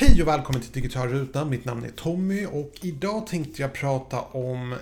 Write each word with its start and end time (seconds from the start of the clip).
Hej 0.00 0.22
och 0.22 0.28
välkommen 0.28 0.62
till 0.62 0.72
Digital 0.72 1.08
Ruta. 1.08 1.44
Mitt 1.44 1.64
namn 1.64 1.84
är 1.84 1.90
Tommy 1.90 2.46
och 2.46 2.72
idag 2.80 3.26
tänkte 3.26 3.62
jag 3.62 3.72
prata 3.72 4.20
om 4.20 4.74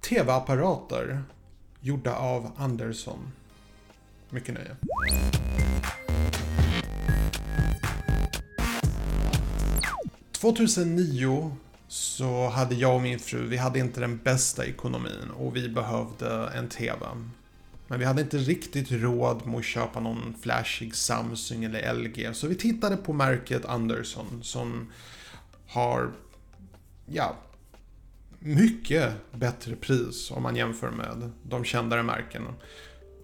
TV-apparater 0.00 1.22
gjorda 1.80 2.14
av 2.14 2.50
Andersson. 2.56 3.18
Mycket 4.30 4.54
nöje. 4.54 4.76
–2009 10.32 11.50
så 11.88 12.48
hade 12.48 12.74
jag 12.74 12.94
och 12.94 13.02
min 13.02 13.18
fru, 13.18 13.46
vi 13.46 13.56
hade 13.56 13.78
inte 13.78 14.00
den 14.00 14.16
bästa 14.18 14.66
ekonomin 14.66 15.30
och 15.38 15.56
vi 15.56 15.68
behövde 15.68 16.50
en 16.54 16.68
TV. 16.68 17.06
Men 17.88 17.98
vi 17.98 18.04
hade 18.04 18.22
inte 18.22 18.38
riktigt 18.38 18.92
råd 18.92 19.46
med 19.46 19.58
att 19.58 19.64
köpa 19.64 20.00
någon 20.00 20.34
flashig 20.42 20.94
Samsung 20.94 21.64
eller 21.64 21.94
LG. 21.94 22.30
Så 22.34 22.46
vi 22.46 22.54
tittade 22.54 22.96
på 22.96 23.12
märket 23.12 23.64
Anderson 23.64 24.40
som 24.42 24.92
har, 25.66 26.12
ja, 27.06 27.36
mycket 28.38 29.12
bättre 29.32 29.76
pris 29.76 30.30
om 30.30 30.42
man 30.42 30.56
jämför 30.56 30.90
med 30.90 31.30
de 31.42 31.64
kändare 31.64 32.02
märkena. 32.02 32.54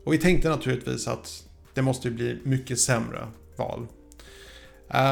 Och 0.04 0.12
vi 0.12 0.18
tänkte 0.18 0.48
naturligtvis 0.48 1.08
att 1.08 1.48
det 1.74 1.82
måste 1.82 2.10
bli 2.10 2.40
mycket 2.44 2.80
sämre 2.80 3.26
val. 3.56 3.86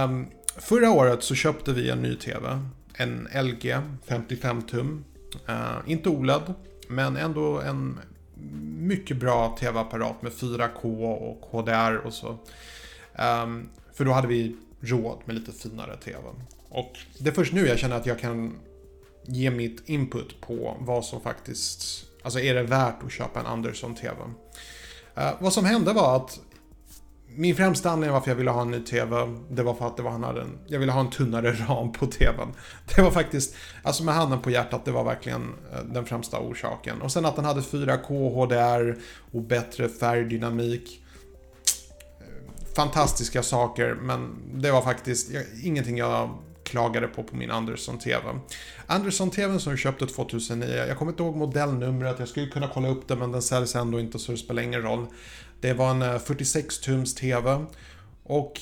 Um, 0.05 0.27
förra 0.57 0.91
året 0.91 1.23
så 1.23 1.35
köpte 1.35 1.73
vi 1.73 1.91
en 1.91 2.03
ny 2.03 2.17
TV. 2.17 2.61
En 2.95 3.29
LG 3.35 3.79
55 4.09 4.63
tum. 4.63 5.05
Uh, 5.49 5.79
inte 5.87 6.09
OLED, 6.09 6.55
men 6.89 7.17
ändå 7.17 7.61
en 7.61 7.99
mycket 8.79 9.17
bra 9.17 9.57
tv-apparat 9.61 10.23
med 10.23 10.33
4K 10.33 11.05
och 11.15 11.49
HDR 11.51 11.97
och 11.97 12.15
så. 12.15 12.29
Um, 13.19 13.69
för 13.93 14.05
då 14.05 14.13
hade 14.13 14.29
vi 14.29 14.57
råd 14.81 15.19
med 15.25 15.35
lite 15.37 15.53
finare 15.53 15.97
tv. 15.97 16.19
Och 16.69 16.99
det 17.19 17.31
är 17.31 17.35
först 17.35 17.53
nu 17.53 17.67
jag 17.67 17.79
känner 17.79 17.97
att 17.97 18.07
jag 18.07 18.19
kan 18.19 18.59
ge 19.27 19.51
mitt 19.51 19.89
input 19.89 20.41
på 20.41 20.77
vad 20.81 21.05
som 21.05 21.21
faktiskt, 21.21 22.07
alltså 22.23 22.41
är 22.41 22.55
det 22.55 22.63
värt 22.63 23.03
att 23.05 23.13
köpa 23.13 23.41
en 23.41 23.47
Andersson-TV? 23.47 24.17
Uh, 25.19 25.33
vad 25.41 25.53
som 25.53 25.65
hände 25.65 25.93
var 25.93 26.17
att 26.17 26.41
min 27.37 27.57
främsta 27.57 27.91
anledning 27.91 28.15
varför 28.15 28.31
jag 28.31 28.37
ville 28.37 28.51
ha 28.51 28.63
en 28.63 28.71
ny 28.71 28.81
TV, 28.81 29.37
det 29.51 29.63
var 29.63 29.75
för 29.75 29.87
att 29.87 29.97
det 29.97 30.03
var, 30.03 30.11
han 30.11 30.25
hade 30.25 30.41
en, 30.41 30.59
jag 30.67 30.79
ville 30.79 30.93
ha 30.93 31.01
en 31.01 31.11
tunnare 31.11 31.53
ram 31.53 31.93
på 31.93 32.07
TVn. 32.07 32.49
Det 32.95 33.03
var 33.03 33.11
faktiskt, 33.11 33.55
alltså 33.83 34.05
med 34.05 34.15
handen 34.15 34.41
på 34.41 34.51
hjärtat, 34.51 34.85
det 34.85 34.91
var 34.91 35.05
verkligen 35.05 35.43
eh, 35.73 35.85
den 35.85 36.07
främsta 36.07 36.39
orsaken. 36.39 37.03
Och 37.03 37.13
sen 37.13 37.25
att 37.25 37.37
den 37.37 37.45
hade 37.45 37.61
4K 37.61 38.35
HDR 38.35 38.99
och 39.33 39.43
bättre 39.43 39.89
färgdynamik. 39.89 41.03
Eh, 42.21 42.75
fantastiska 42.77 43.43
saker, 43.43 43.95
men 43.95 44.37
det 44.55 44.71
var 44.71 44.83
faktiskt 44.83 45.31
ingenting 45.63 45.99
jag 45.99 46.31
klagade 46.71 47.07
på 47.07 47.23
på 47.23 47.37
min 47.37 47.51
Anderson-TV. 47.51 48.41
Andersson-TVn 48.87 49.59
som 49.59 49.73
jag 49.73 49.79
köpte 49.79 50.07
2009, 50.07 50.87
jag 50.89 50.99
kommer 50.99 51.13
inte 51.13 51.23
ihåg 51.23 51.37
modellnumret, 51.37 52.19
jag 52.19 52.29
skulle 52.29 52.47
kunna 52.47 52.69
kolla 52.69 52.89
upp 52.89 53.09
det 53.09 53.17
men 53.17 53.33
den 53.33 53.43
säljs 53.43 53.77
ändå 53.77 54.01
inte 54.01 54.19
så 54.19 54.33
det 54.33 54.39
spelar 54.39 54.63
ingen 54.63 54.83
roll. 54.83 55.07
Det 55.61 55.73
var 55.73 55.91
en 55.91 56.03
eh, 56.03 56.09
46-tums 56.09 57.17
TV 57.17 57.65
och 58.25 58.61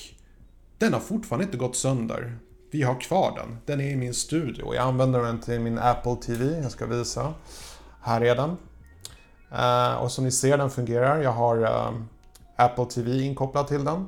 den 0.77 0.93
har 0.93 0.99
fortfarande 0.99 1.45
inte 1.45 1.57
gått 1.57 1.75
sönder. 1.75 2.37
Vi 2.71 2.83
har 2.83 3.01
kvar 3.01 3.33
den. 3.37 3.57
Den 3.65 3.81
är 3.81 3.91
i 3.91 3.95
min 3.95 4.13
studio. 4.13 4.75
Jag 4.75 4.83
använder 4.83 5.19
den 5.19 5.41
till 5.41 5.59
min 5.59 5.79
Apple 5.79 6.15
TV. 6.15 6.61
Jag 6.61 6.71
ska 6.71 6.85
visa. 6.85 7.33
Här 8.01 8.21
är 8.21 8.35
den. 8.35 8.57
Uh, 9.51 10.03
och 10.03 10.11
som 10.11 10.23
ni 10.23 10.31
ser, 10.31 10.57
den 10.57 10.69
fungerar. 10.69 11.21
Jag 11.21 11.31
har 11.31 11.61
uh, 11.61 12.01
Apple 12.55 12.85
TV 12.85 13.21
inkopplad 13.21 13.67
till 13.67 13.85
den. 13.85 14.05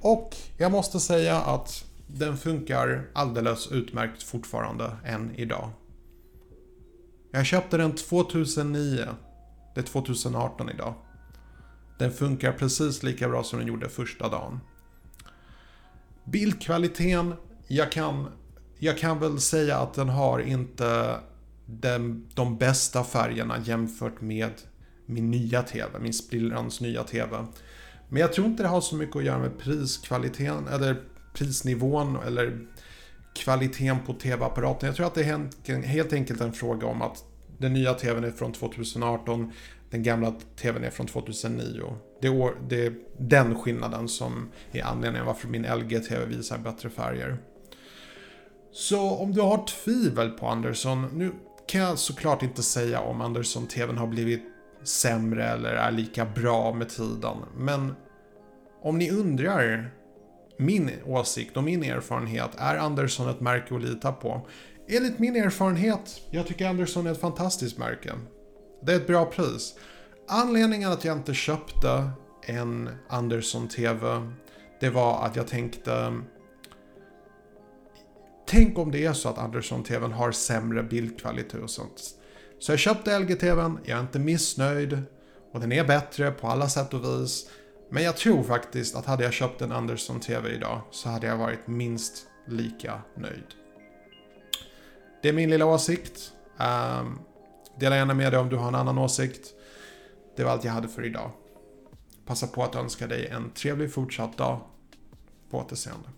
Och 0.00 0.36
jag 0.56 0.72
måste 0.72 1.00
säga 1.00 1.40
att 1.40 1.84
den 2.08 2.36
funkar 2.36 3.08
alldeles 3.12 3.72
utmärkt 3.72 4.22
fortfarande 4.22 4.96
än 5.04 5.34
idag. 5.34 5.70
Jag 7.30 7.46
köpte 7.46 7.76
den 7.76 7.94
2009. 7.94 9.08
Det 9.74 9.80
är 9.80 9.84
2018 9.84 10.70
idag. 10.70 10.94
Den 11.98 12.12
funkar 12.12 12.52
precis 12.52 13.02
lika 13.02 13.28
bra 13.28 13.42
som 13.42 13.58
den 13.58 13.68
gjorde 13.68 13.88
första 13.88 14.28
dagen. 14.28 14.60
Bildkvaliteten, 16.24 17.34
jag 17.66 17.92
kan, 17.92 18.26
jag 18.78 18.98
kan 18.98 19.18
väl 19.18 19.40
säga 19.40 19.78
att 19.78 19.94
den 19.94 20.08
har 20.08 20.38
inte 20.38 21.16
den, 21.66 22.26
de 22.34 22.58
bästa 22.58 23.04
färgerna 23.04 23.58
jämfört 23.58 24.20
med 24.20 24.52
min 25.06 25.30
nya 25.30 25.62
TV, 25.62 25.98
min 25.98 26.12
sprillans 26.12 26.80
nya 26.80 27.04
TV. 27.04 27.46
Men 28.08 28.20
jag 28.20 28.32
tror 28.32 28.46
inte 28.46 28.62
det 28.62 28.68
har 28.68 28.80
så 28.80 28.96
mycket 28.96 29.16
att 29.16 29.24
göra 29.24 29.38
med 29.38 29.58
priskvaliteten 29.58 30.68
eller 30.68 31.02
prisnivån 31.32 32.16
eller 32.26 32.66
kvaliteten 33.34 33.98
på 34.06 34.12
TV-apparaten. 34.12 34.86
Jag 34.86 34.96
tror 34.96 35.06
att 35.06 35.14
det 35.14 35.24
är 35.24 35.82
helt 35.82 36.12
enkelt 36.12 36.40
en 36.40 36.52
fråga 36.52 36.86
om 36.86 37.02
att 37.02 37.24
den 37.58 37.72
nya 37.72 37.94
TVn 37.94 38.24
är 38.24 38.30
från 38.30 38.52
2018, 38.52 39.52
den 39.90 40.02
gamla 40.02 40.34
TVn 40.56 40.84
är 40.84 40.90
från 40.90 41.06
2009. 41.06 41.96
Det 42.20 42.28
är, 42.28 42.68
det 42.68 42.86
är 42.86 42.94
den 43.18 43.54
skillnaden 43.54 44.08
som 44.08 44.48
är 44.72 44.84
anledningen 44.84 45.26
varför 45.26 45.48
min 45.48 45.62
LG-TV 45.62 46.26
visar 46.26 46.58
bättre 46.58 46.90
färger. 46.90 47.38
Så 48.72 49.10
om 49.10 49.32
du 49.32 49.40
har 49.40 49.66
tvivel 49.66 50.30
på 50.30 50.46
Anderson, 50.46 51.06
nu 51.12 51.32
kan 51.68 51.80
jag 51.80 51.98
såklart 51.98 52.42
inte 52.42 52.62
säga 52.62 53.00
om 53.00 53.20
Anderson-TVn 53.20 53.96
har 53.96 54.06
blivit 54.06 54.42
sämre 54.84 55.44
eller 55.44 55.72
är 55.72 55.90
lika 55.90 56.24
bra 56.24 56.74
med 56.74 56.88
tiden. 56.88 57.36
Men 57.56 57.94
om 58.82 58.98
ni 58.98 59.10
undrar 59.10 59.90
min 60.58 60.90
åsikt 61.06 61.56
och 61.56 61.64
min 61.64 61.84
erfarenhet, 61.84 62.50
är 62.56 62.76
Andersson 62.76 63.28
ett 63.28 63.40
märke 63.40 63.74
att 63.74 63.82
lita 63.82 64.12
på? 64.12 64.46
Enligt 64.88 65.18
min 65.18 65.36
erfarenhet, 65.36 66.20
jag 66.30 66.46
tycker 66.46 66.68
Andersson 66.68 67.06
är 67.06 67.12
ett 67.12 67.20
fantastiskt 67.20 67.78
märke. 67.78 68.12
Det 68.82 68.92
är 68.92 68.96
ett 68.96 69.06
bra 69.06 69.24
pris. 69.24 69.74
Anledningen 70.28 70.92
att 70.92 71.04
jag 71.04 71.16
inte 71.16 71.34
köpte 71.34 72.10
en 72.46 72.90
Andersson 73.08 73.68
TV, 73.68 74.32
det 74.80 74.90
var 74.90 75.24
att 75.24 75.36
jag 75.36 75.46
tänkte 75.46 76.20
Tänk 78.50 78.78
om 78.78 78.90
det 78.90 79.04
är 79.04 79.12
så 79.12 79.28
att 79.28 79.38
Andersson 79.38 79.84
TVn 79.84 80.12
har 80.12 80.32
sämre 80.32 80.82
bildkvalitet 80.82 81.62
och 81.62 81.70
sånt. 81.70 82.02
Så 82.58 82.72
jag 82.72 82.78
köpte 82.78 83.18
LG-TVn, 83.18 83.78
jag 83.84 83.98
är 83.98 84.02
inte 84.02 84.18
missnöjd 84.18 85.02
och 85.52 85.60
den 85.60 85.72
är 85.72 85.84
bättre 85.84 86.30
på 86.30 86.46
alla 86.46 86.68
sätt 86.68 86.94
och 86.94 87.04
vis. 87.04 87.50
Men 87.90 88.02
jag 88.02 88.16
tror 88.16 88.42
faktiskt 88.42 88.96
att 88.96 89.06
hade 89.06 89.24
jag 89.24 89.32
köpt 89.32 89.62
en 89.62 89.72
Anderson 89.72 90.20
TV 90.20 90.54
idag 90.54 90.80
så 90.90 91.08
hade 91.08 91.26
jag 91.26 91.36
varit 91.36 91.66
minst 91.66 92.26
lika 92.46 93.00
nöjd. 93.14 93.54
Det 95.22 95.28
är 95.28 95.32
min 95.32 95.50
lilla 95.50 95.66
åsikt. 95.66 96.32
Um, 96.56 97.18
dela 97.78 97.96
gärna 97.96 98.14
med 98.14 98.32
dig 98.32 98.40
om 98.40 98.48
du 98.48 98.56
har 98.56 98.68
en 98.68 98.74
annan 98.74 98.98
åsikt. 98.98 99.54
Det 100.36 100.44
var 100.44 100.50
allt 100.50 100.64
jag 100.64 100.72
hade 100.72 100.88
för 100.88 101.04
idag. 101.04 101.30
Passa 102.26 102.46
på 102.46 102.62
att 102.62 102.74
önska 102.74 103.06
dig 103.06 103.26
en 103.26 103.50
trevlig 103.50 103.92
fortsatt 103.92 104.36
dag. 104.36 104.60
På 105.50 105.58
återseende. 105.58 106.08